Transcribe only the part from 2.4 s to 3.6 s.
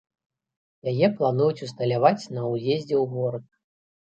ўездзе ў горад.